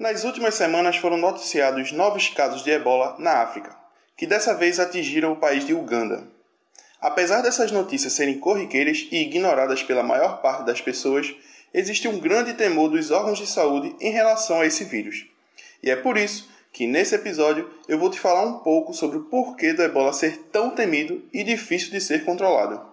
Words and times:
Nas 0.00 0.24
últimas 0.24 0.54
semanas 0.54 0.96
foram 0.96 1.18
noticiados 1.18 1.92
novos 1.92 2.30
casos 2.30 2.64
de 2.64 2.70
ebola 2.70 3.16
na 3.18 3.42
África, 3.42 3.76
que 4.16 4.26
dessa 4.26 4.54
vez 4.54 4.80
atingiram 4.80 5.32
o 5.32 5.36
país 5.36 5.66
de 5.66 5.74
Uganda. 5.74 6.26
Apesar 6.98 7.42
dessas 7.42 7.70
notícias 7.70 8.14
serem 8.14 8.38
corriqueiras 8.38 9.06
e 9.12 9.18
ignoradas 9.18 9.82
pela 9.82 10.02
maior 10.02 10.40
parte 10.40 10.64
das 10.64 10.80
pessoas, 10.80 11.34
existe 11.74 12.08
um 12.08 12.18
grande 12.18 12.54
temor 12.54 12.88
dos 12.88 13.10
órgãos 13.10 13.36
de 13.36 13.46
saúde 13.46 13.94
em 14.00 14.10
relação 14.10 14.62
a 14.62 14.66
esse 14.66 14.84
vírus. 14.84 15.26
E 15.82 15.90
é 15.90 15.96
por 15.96 16.16
isso 16.16 16.48
que 16.72 16.86
nesse 16.86 17.14
episódio 17.14 17.68
eu 17.86 17.98
vou 17.98 18.08
te 18.08 18.18
falar 18.18 18.46
um 18.46 18.60
pouco 18.60 18.94
sobre 18.94 19.18
o 19.18 19.24
porquê 19.24 19.74
do 19.74 19.82
ebola 19.82 20.14
ser 20.14 20.48
tão 20.50 20.70
temido 20.70 21.22
e 21.30 21.44
difícil 21.44 21.90
de 21.90 22.00
ser 22.00 22.24
controlado. 22.24 22.89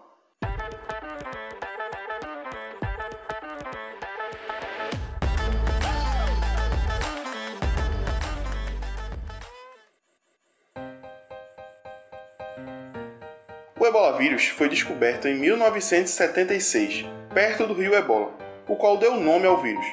O 13.87 13.89
ebola 13.89 14.17
vírus 14.17 14.47
foi 14.47 14.67
descoberto 14.67 15.29
em 15.29 15.35
1976, 15.35 17.05
perto 17.33 17.65
do 17.65 17.73
rio 17.73 17.95
Ebola, 17.95 18.33
o 18.67 18.75
qual 18.75 18.97
deu 18.97 19.15
nome 19.15 19.47
ao 19.47 19.61
vírus. 19.61 19.85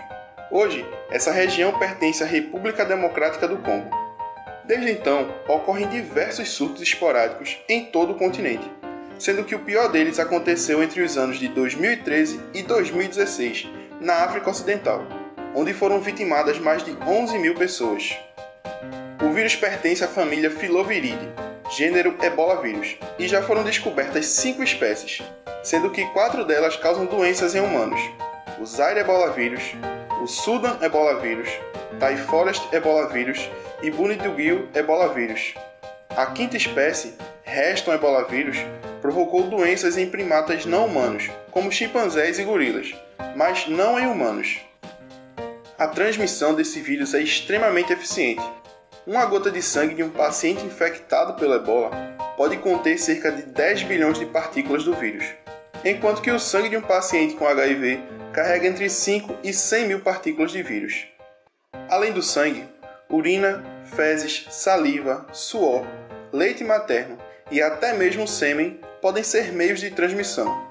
Hoje, 0.50 0.84
essa 1.12 1.30
região 1.30 1.78
pertence 1.78 2.20
à 2.20 2.26
República 2.26 2.84
Democrática 2.84 3.46
do 3.46 3.58
Congo. 3.58 3.88
Desde 4.64 4.90
então, 4.90 5.32
ocorrem 5.46 5.86
diversos 5.86 6.50
surtos 6.50 6.82
esporádicos 6.82 7.56
em 7.68 7.84
todo 7.84 8.14
o 8.14 8.16
continente, 8.16 8.68
sendo 9.16 9.44
que 9.44 9.54
o 9.54 9.60
pior 9.60 9.86
deles 9.92 10.18
aconteceu 10.18 10.82
entre 10.82 11.00
os 11.00 11.16
anos 11.16 11.38
de 11.38 11.46
2013 11.46 12.40
e 12.52 12.64
2016, 12.64 13.68
na 14.00 14.24
África 14.24 14.50
Ocidental, 14.50 15.06
onde 15.54 15.72
foram 15.72 16.00
vitimadas 16.00 16.58
mais 16.58 16.82
de 16.82 16.98
11 17.06 17.38
mil 17.38 17.54
pessoas. 17.54 18.12
O 19.24 19.32
vírus 19.32 19.54
pertence 19.54 20.02
à 20.02 20.08
família 20.08 20.50
Filoviridae, 20.50 21.44
gênero 21.70 22.16
Ebola 22.22 22.60
vírus, 22.60 22.96
e 23.18 23.26
já 23.26 23.42
foram 23.42 23.64
descobertas 23.64 24.26
cinco 24.26 24.62
espécies, 24.62 25.22
sendo 25.62 25.90
que 25.90 26.04
quatro 26.12 26.44
delas 26.44 26.76
causam 26.76 27.06
doenças 27.06 27.54
em 27.54 27.60
humanos: 27.60 28.00
o 28.60 28.66
Zaire 28.66 29.00
Ebola 29.00 29.30
vírus, 29.32 29.62
o 30.22 30.26
Sudan 30.26 30.78
Ebola 30.80 31.20
vírus, 31.20 31.48
Thai 31.98 32.16
Forest 32.16 32.68
Ebola 32.72 33.08
vírus 33.08 33.48
e 33.82 33.90
Bunidugil 33.90 34.68
Ebola 34.74 35.12
vírus. 35.12 35.54
A 36.16 36.26
quinta 36.26 36.56
espécie, 36.56 37.14
Reston 37.42 37.92
Ebola 37.92 38.24
vírus, 38.24 38.56
provocou 39.00 39.42
doenças 39.44 39.98
em 39.98 40.08
primatas 40.08 40.64
não 40.64 40.86
humanos, 40.86 41.28
como 41.50 41.72
chimpanzés 41.72 42.38
e 42.38 42.44
gorilas, 42.44 42.94
mas 43.34 43.66
não 43.68 43.98
em 43.98 44.06
humanos. 44.06 44.60
A 45.76 45.88
transmissão 45.88 46.54
desse 46.54 46.80
vírus 46.80 47.14
é 47.14 47.20
extremamente 47.20 47.92
eficiente, 47.92 48.42
uma 49.06 49.27
gota 49.27 49.50
de 49.50 49.60
sangue 49.60 49.94
de 49.94 50.02
um 50.02 50.08
paciente 50.08 50.64
infectado 50.64 51.34
pelo 51.34 51.55
ebola 51.55 51.91
pode 52.38 52.56
conter 52.56 52.98
cerca 52.98 53.30
de 53.30 53.42
10 53.42 53.83
bilhões 53.83 54.19
de 54.19 54.24
partículas 54.24 54.83
do 54.84 54.94
vírus, 54.94 55.24
enquanto 55.84 56.22
que 56.22 56.30
o 56.30 56.41
sangue 56.41 56.70
de 56.70 56.77
um 56.77 56.80
paciente 56.80 57.34
com 57.34 57.47
HIV 57.47 58.02
carrega 58.32 58.66
entre 58.66 58.88
5 58.88 59.36
e 59.44 59.52
100 59.52 59.88
mil 59.88 60.00
partículas 60.00 60.50
de 60.50 60.62
vírus. 60.62 61.06
Além 61.88 62.12
do 62.12 62.22
sangue, 62.22 62.66
urina, 63.10 63.62
fezes, 63.84 64.47
saliva, 64.50 65.27
suor, 65.32 65.86
leite 66.32 66.64
materno 66.64 67.19
e 67.50 67.60
até 67.60 67.92
mesmo 67.92 68.27
sêmen 68.27 68.80
podem 69.02 69.22
ser 69.22 69.52
meios 69.52 69.80
de 69.80 69.91
transmissão, 69.91 70.66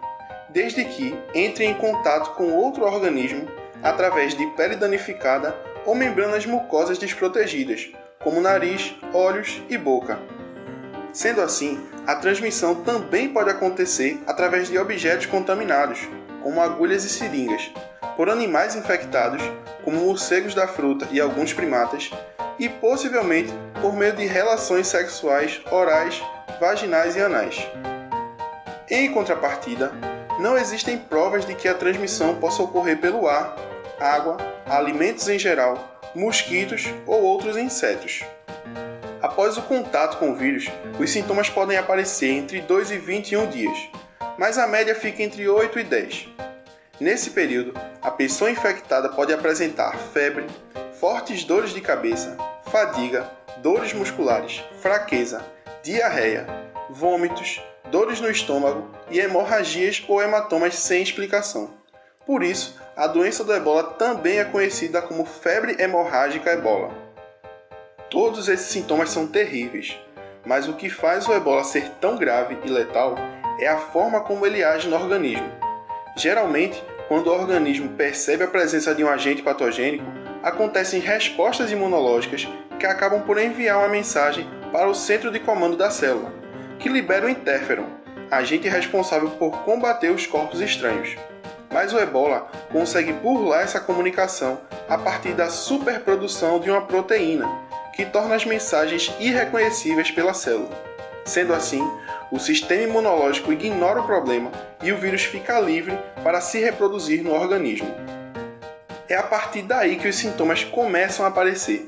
desde 0.50 0.84
que 0.84 1.16
entre 1.36 1.66
em 1.66 1.76
contato 1.76 2.32
com 2.32 2.52
outro 2.52 2.84
organismo 2.84 3.48
através 3.84 4.34
de 4.34 4.46
pele 4.56 4.76
danificada 4.76 5.56
ou 5.86 5.94
membranas 5.94 6.46
mucosas 6.46 6.98
desprotegidas, 6.98 7.92
como 8.24 8.40
nariz, 8.40 8.96
olhos 9.14 9.62
e 9.70 9.78
boca. 9.78 10.18
Sendo 11.12 11.42
assim, 11.42 11.86
a 12.08 12.16
transmissão 12.16 12.76
também 12.76 13.30
pode 13.30 13.50
acontecer 13.50 14.20
através 14.26 14.70
de 14.70 14.78
objetos 14.78 15.26
contaminados, 15.26 16.00
como 16.42 16.62
agulhas 16.62 17.04
e 17.04 17.10
seringas, 17.10 17.72
por 18.16 18.30
animais 18.30 18.76
infectados, 18.76 19.42
como 19.84 19.98
morcegos 19.98 20.56
da 20.56 20.68
fruta 20.68 21.08
e 21.12 21.20
alguns 21.20 21.54
primatas, 21.54 22.10
e 22.58 22.68
possivelmente 22.68 23.54
por 23.82 23.94
meio 23.94 24.14
de 24.14 24.26
relações 24.26 24.88
sexuais 24.88 25.62
orais, 25.72 26.22
vaginais 26.60 27.16
e 27.16 27.22
anais. 27.22 27.68
Em 28.90 29.12
contrapartida, 29.12 29.92
não 30.40 30.58
existem 30.58 30.98
provas 30.98 31.46
de 31.46 31.54
que 31.56 31.68
a 31.68 31.74
transmissão 31.74 32.36
possa 32.36 32.64
ocorrer 32.64 33.00
pelo 33.00 33.28
ar, 33.28 33.56
água, 34.00 34.38
alimentos 34.66 35.28
em 35.28 35.38
geral 35.38 35.93
mosquitos 36.16 36.86
ou 37.06 37.24
outros 37.24 37.58
insetos. 37.58 38.24
Após 39.22 39.58
o 39.58 39.62
contato 39.62 40.18
com 40.18 40.32
o 40.32 40.36
vírus, 40.36 40.68
os 41.00 41.10
sintomas 41.10 41.50
podem 41.50 41.78
aparecer 41.78 42.30
entre 42.30 42.62
2 42.62 42.92
e 42.92 42.98
21 42.98 43.50
dias, 43.50 43.78
mas 44.38 44.58
a 44.58 44.68
média 44.68 44.94
fica 44.94 45.24
entre 45.24 45.48
8 45.48 45.80
e 45.80 45.84
10. 45.84 46.28
Nesse 47.00 47.32
período, 47.32 47.74
a 48.02 48.12
pessoa 48.12 48.52
infectada 48.52 49.10
pode 49.10 49.34
apresentar 49.34 49.98
febre, 50.14 50.46
fortes 51.00 51.44
dores 51.44 51.74
de 51.74 51.82
cabeça, 51.82 52.38
fadiga, 52.70 53.30
dores 53.60 53.94
musculares, 53.94 54.62
fraqueza, 54.82 55.44
diarreia, 55.82 56.46
vômitos, 56.90 57.62
dores 57.90 58.20
no 58.20 58.30
estômago 58.30 58.90
e 59.10 59.20
hemorragias 59.20 60.04
ou 60.08 60.22
hematomas 60.22 60.76
sem 60.76 61.02
explicação. 61.02 61.72
Por 62.26 62.44
isso, 62.44 62.80
a 62.96 63.08
doença 63.08 63.44
do 63.44 63.52
ebola 63.52 63.84
também 63.84 64.38
é 64.38 64.46
conhecida 64.46 65.02
como 65.02 65.26
febre 65.26 65.76
hemorrágica 65.82 66.52
ebola. 66.52 66.92
Todos 68.10 68.48
esses 68.48 68.68
sintomas 68.68 69.10
são 69.10 69.26
terríveis, 69.26 70.00
mas 70.46 70.68
o 70.68 70.74
que 70.74 70.90
faz 70.90 71.28
o 71.28 71.34
ebola 71.34 71.64
ser 71.64 71.90
tão 72.00 72.16
grave 72.16 72.56
e 72.64 72.70
letal 72.70 73.16
é 73.60 73.68
a 73.68 73.78
forma 73.78 74.22
como 74.22 74.46
ele 74.46 74.64
age 74.64 74.88
no 74.88 74.96
organismo. 74.96 75.50
Geralmente, 76.16 76.84
quando 77.08 77.28
o 77.28 77.34
organismo 77.34 77.90
percebe 77.90 78.44
a 78.44 78.48
presença 78.48 78.94
de 78.94 79.04
um 79.04 79.10
agente 79.10 79.42
patogênico, 79.42 80.06
acontecem 80.44 81.00
respostas 81.00 81.72
imunológicas 81.72 82.48
que 82.80 82.86
acabam 82.86 83.24
por 83.24 83.40
enviar 83.40 83.80
uma 83.80 83.90
mensagem 83.90 84.48
para 84.72 84.88
o 84.88 84.94
centro 84.94 85.32
de 85.32 85.40
comando 85.40 85.76
da 85.76 85.90
célula, 85.90 86.32
que 86.78 86.90
libera 86.90 87.26
o 87.26 87.30
interferon, 87.30 87.88
agente 88.30 88.70
responsável 88.70 89.32
por 89.32 89.64
combater 89.64 90.12
os 90.12 90.28
corpos 90.28 90.62
estranhos 90.62 91.18
mas 91.74 91.92
o 91.92 92.00
ebola 92.00 92.48
consegue 92.72 93.12
burlar 93.12 93.64
essa 93.64 93.80
comunicação 93.80 94.62
a 94.88 94.98
partir 94.98 95.34
da 95.34 95.50
superprodução 95.50 96.60
de 96.60 96.70
uma 96.70 96.84
proteína, 96.84 97.50
que 97.94 98.06
torna 98.06 98.36
as 98.36 98.46
mensagens 98.46 99.12
irreconhecíveis 99.20 100.12
pela 100.12 100.34
célula. 100.34 100.70
Sendo 101.26 101.54
assim, 101.54 101.82
o 102.32 102.40
sistema 102.40 102.84
imunológico 102.84 103.52
ignora 103.52 104.02
o 104.02 104.06
problema 104.06 104.52
e 104.82 104.92
o 104.92 104.98
vírus 104.98 105.24
fica 105.24 105.60
livre 105.60 105.98
para 106.24 106.40
se 106.40 106.60
reproduzir 106.60 107.24
no 107.24 107.34
organismo. 107.34 107.94
É 109.10 109.16
a 109.16 109.24
partir 109.24 109.64
daí 109.64 109.96
que 109.96 110.08
os 110.08 110.16
sintomas 110.16 110.64
começam 110.64 111.26
a 111.26 111.30
aparecer. 111.30 111.88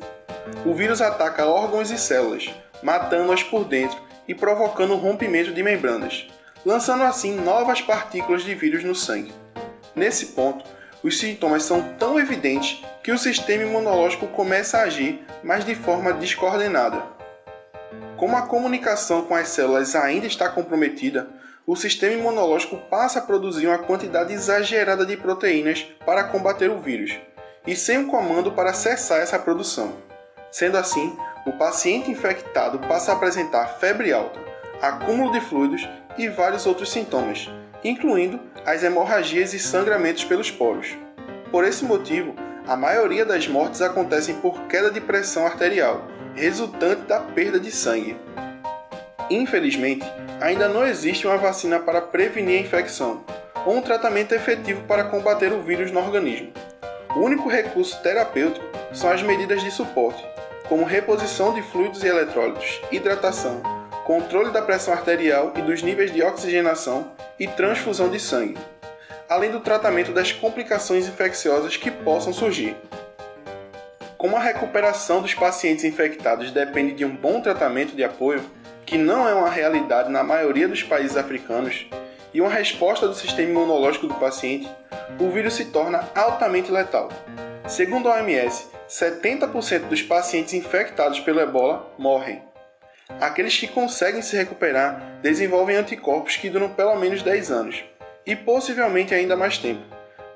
O 0.66 0.74
vírus 0.74 1.02
ataca 1.02 1.46
órgãos 1.46 1.92
e 1.92 1.98
células, 1.98 2.50
matando-as 2.82 3.44
por 3.44 3.66
dentro 3.66 3.98
e 4.28 4.34
provocando 4.34 4.94
o 4.94 4.98
rompimento 4.98 5.52
de 5.52 5.64
membranas, 5.64 6.28
lançando 6.66 7.04
assim 7.04 7.36
novas 7.36 7.82
partículas 7.82 8.44
de 8.44 8.54
vírus 8.56 8.84
no 8.84 8.96
sangue. 8.96 9.45
Nesse 9.96 10.28
ponto, 10.28 10.66
os 11.02 11.20
sintomas 11.20 11.64
são 11.64 11.94
tão 11.98 12.20
evidentes 12.20 12.84
que 13.04 13.12
o 13.12 13.18
sistema 13.18 13.64
imunológico 13.64 14.28
começa 14.28 14.78
a 14.78 14.84
agir, 14.84 15.24
mas 15.44 15.64
de 15.64 15.76
forma 15.76 16.12
descoordenada. 16.12 17.02
Como 18.18 18.36
a 18.36 18.44
comunicação 18.44 19.24
com 19.24 19.36
as 19.36 19.50
células 19.50 19.96
ainda 19.96 20.26
está 20.26 20.50
comprometida, 20.50 21.28
o 21.68 21.76
sistema 21.76 22.14
imunológico 22.14 22.78
passa 22.90 23.20
a 23.20 23.22
produzir 23.22 23.68
uma 23.68 23.78
quantidade 23.78 24.34
exagerada 24.34 25.06
de 25.06 25.18
proteínas 25.18 25.86
para 26.06 26.24
combater 26.26 26.70
o 26.70 26.80
vírus, 26.80 27.18
e 27.66 27.76
sem 27.76 27.98
um 27.98 28.08
comando 28.08 28.52
para 28.52 28.74
cessar 28.74 29.20
essa 29.20 29.40
produção. 29.40 29.96
Sendo 30.52 30.78
assim, 30.78 31.18
o 31.46 31.54
paciente 31.54 32.10
infectado 32.10 32.80
passa 32.88 33.12
a 33.12 33.16
apresentar 33.16 33.80
febre 33.80 34.14
alta, 34.14 34.40
acúmulo 34.82 35.32
de 35.32 35.42
fluidos 35.42 35.88
e 36.18 36.28
vários 36.30 36.66
outros 36.66 36.92
sintomas, 36.92 37.50
incluindo 37.86 38.40
as 38.66 38.84
hemorragias 38.84 39.54
e 39.54 39.60
sangramentos 39.60 40.24
pelos 40.24 40.50
poros. 40.50 40.98
Por 41.52 41.64
esse 41.64 41.86
motivo, 41.86 42.34
a 42.68 42.76
maioria 42.76 43.24
das 43.24 43.48
mortes 43.48 43.80
acontecem 43.80 44.36
por 44.38 44.60
queda 44.64 44.90
de 44.90 45.00
pressão 45.00 45.46
arterial, 45.46 46.08
resultante 46.34 47.04
da 47.04 47.20
perda 47.20 47.60
de 47.60 47.72
sangue. 47.72 48.18
Infelizmente, 49.30 50.04
ainda 50.42 50.68
não 50.68 50.86
existe 50.86 51.28
uma 51.28 51.38
vacina 51.38 51.80
para 51.80 52.02
prevenir 52.02 52.58
a 52.58 52.62
infecção 52.62 53.24
ou 53.64 53.76
um 53.76 53.82
tratamento 53.82 54.34
efetivo 54.34 54.82
para 54.88 55.04
combater 55.04 55.54
o 55.54 55.62
vírus 55.62 55.92
no 55.92 56.00
organismo. 56.00 56.52
O 57.16 57.20
único 57.20 57.48
recurso 57.48 58.02
terapêutico 58.02 58.66
são 58.94 59.12
as 59.12 59.22
medidas 59.22 59.62
de 59.64 59.70
suporte, 59.70 60.26
como 60.68 60.86
reposição 60.86 61.54
de 61.54 61.62
fluidos 61.62 62.04
e 62.04 62.08
eletrólitos, 62.08 62.82
hidratação, 62.92 63.62
controle 64.06 64.50
da 64.50 64.62
pressão 64.62 64.94
arterial 64.94 65.54
e 65.56 65.62
dos 65.62 65.84
níveis 65.84 66.12
de 66.12 66.24
oxigenação 66.24 67.15
e 67.40 67.48
transfusão 67.48 68.10
de 68.10 68.20
sangue, 68.20 68.58
além 69.30 69.52
do 69.52 69.60
tratamento 69.60 70.12
das 70.12 70.32
complicações 70.32 71.08
infecciosas 71.08 71.78
que 71.78 71.92
possam 71.92 72.32
surgir. 72.32 72.76
Como 74.18 74.38
a 74.38 74.40
recuperação 74.40 75.22
dos 75.22 75.34
pacientes 75.34 75.84
infectados 75.84 76.52
depende 76.52 76.94
de 76.94 77.06
um 77.06 77.16
bom 77.16 77.42
tratamento 77.42 77.96
de 77.96 78.04
apoio, 78.04 78.44
que 78.86 78.98
não 78.98 79.28
é 79.28 79.34
uma 79.34 79.50
realidade 79.50 80.12
na 80.12 80.24
maioria 80.24 80.68
dos 80.68 80.84
países 80.84 81.18
africanos, 81.18 81.88
e 82.34 82.42
uma 82.42 82.50
resposta 82.50 83.08
do 83.08 83.16
sistema 83.16 83.50
imunológico 83.50 84.08
do 84.08 84.16
paciente, 84.16 84.70
o 85.20 85.30
vírus 85.30 85.54
se 85.54 85.66
torna 85.66 86.10
altamente 86.14 86.72
letal. 86.72 87.10
Segundo 87.68 88.10
a 88.10 88.16
OMS, 88.16 88.68
70% 88.90 89.88
dos 89.88 90.02
pacientes 90.02 90.54
infectados 90.54 91.20
pelo 91.20 91.40
ebola 91.40 91.90
morrem. 91.98 92.44
Aqueles 93.22 93.58
que 93.58 93.68
conseguem 93.68 94.22
se 94.22 94.36
recuperar 94.36 95.20
desenvolvem 95.22 95.76
anticorpos 95.76 96.38
que 96.38 96.50
duram 96.50 96.70
pelo 96.70 96.96
menos 96.96 97.22
10 97.22 97.52
anos, 97.52 97.84
e 98.26 98.36
possivelmente 98.36 99.14
ainda 99.14 99.36
mais 99.36 99.58
tempo, 99.58 99.84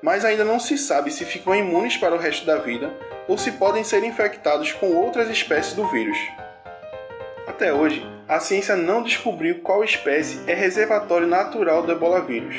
mas 0.00 0.24
ainda 0.24 0.44
não 0.44 0.60
se 0.60 0.78
sabe 0.78 1.10
se 1.10 1.24
ficam 1.24 1.54
imunes 1.54 1.96
para 1.96 2.14
o 2.14 2.18
resto 2.18 2.46
da 2.46 2.56
vida 2.56 2.90
ou 3.26 3.36
se 3.36 3.52
podem 3.52 3.82
ser 3.82 4.04
infectados 4.04 4.72
com 4.72 4.94
outras 4.94 5.28
espécies 5.28 5.74
do 5.74 5.86
vírus. 5.88 6.16
Até 7.46 7.72
hoje, 7.72 8.06
a 8.28 8.38
ciência 8.38 8.76
não 8.76 9.02
descobriu 9.02 9.60
qual 9.60 9.82
espécie 9.82 10.40
é 10.46 10.54
reservatório 10.54 11.26
natural 11.26 11.82
do 11.82 11.90
ebola 11.90 12.20
vírus, 12.20 12.54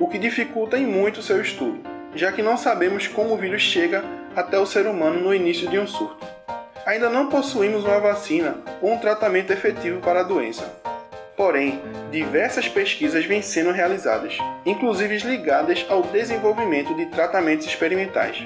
o 0.00 0.08
que 0.08 0.18
dificulta 0.18 0.78
em 0.78 0.86
muito 0.86 1.22
seu 1.22 1.40
estudo, 1.40 1.80
já 2.14 2.32
que 2.32 2.42
não 2.42 2.56
sabemos 2.56 3.06
como 3.06 3.34
o 3.34 3.36
vírus 3.36 3.62
chega 3.62 4.02
até 4.34 4.58
o 4.58 4.66
ser 4.66 4.86
humano 4.86 5.20
no 5.20 5.34
início 5.34 5.68
de 5.68 5.78
um 5.78 5.86
surto. 5.86 6.33
Ainda 6.86 7.08
não 7.08 7.30
possuímos 7.30 7.82
uma 7.82 7.98
vacina 7.98 8.58
ou 8.82 8.92
um 8.92 8.98
tratamento 8.98 9.50
efetivo 9.50 10.00
para 10.00 10.20
a 10.20 10.24
doença. 10.24 10.70
Porém, 11.34 11.80
diversas 12.10 12.68
pesquisas 12.68 13.24
vêm 13.24 13.40
sendo 13.40 13.72
realizadas, 13.72 14.36
inclusive 14.66 15.16
ligadas 15.18 15.84
ao 15.88 16.02
desenvolvimento 16.02 16.94
de 16.94 17.06
tratamentos 17.06 17.66
experimentais. 17.66 18.44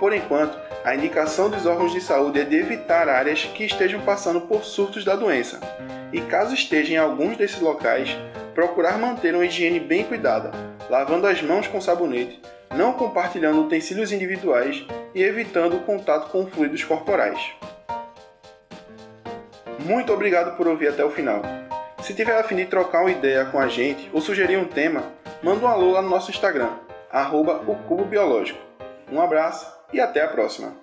Por 0.00 0.12
enquanto, 0.12 0.58
a 0.84 0.94
indicação 0.94 1.48
dos 1.48 1.64
órgãos 1.64 1.92
de 1.92 2.00
saúde 2.00 2.40
é 2.40 2.44
de 2.44 2.56
evitar 2.56 3.08
áreas 3.08 3.44
que 3.44 3.64
estejam 3.64 4.00
passando 4.00 4.40
por 4.40 4.64
surtos 4.64 5.04
da 5.04 5.14
doença, 5.14 5.60
e 6.12 6.20
caso 6.22 6.54
esteja 6.54 6.94
em 6.94 6.96
alguns 6.96 7.36
desses 7.36 7.60
locais, 7.60 8.16
procurar 8.60 8.98
manter 8.98 9.34
uma 9.34 9.46
higiene 9.46 9.80
bem 9.80 10.04
cuidada, 10.04 10.50
lavando 10.90 11.26
as 11.26 11.40
mãos 11.40 11.66
com 11.66 11.80
sabonete, 11.80 12.42
não 12.76 12.92
compartilhando 12.92 13.62
utensílios 13.62 14.12
individuais 14.12 14.84
e 15.14 15.22
evitando 15.22 15.78
o 15.78 15.80
contato 15.80 16.30
com 16.30 16.46
fluidos 16.46 16.84
corporais. 16.84 17.40
Muito 19.78 20.12
obrigado 20.12 20.58
por 20.58 20.68
ouvir 20.68 20.88
até 20.88 21.02
o 21.02 21.10
final. 21.10 21.40
Se 22.02 22.12
tiver 22.12 22.38
a 22.38 22.44
fim 22.44 22.56
de 22.56 22.66
trocar 22.66 23.00
uma 23.00 23.10
ideia 23.10 23.46
com 23.46 23.58
a 23.58 23.66
gente 23.66 24.10
ou 24.12 24.20
sugerir 24.20 24.58
um 24.58 24.66
tema, 24.66 25.04
manda 25.42 25.64
um 25.64 25.68
alô 25.68 25.92
lá 25.92 26.02
no 26.02 26.10
nosso 26.10 26.30
Instagram, 26.30 26.68
arroba. 27.10 27.62
Um 29.10 29.22
abraço 29.22 29.74
e 29.90 29.98
até 29.98 30.22
a 30.22 30.28
próxima! 30.28 30.79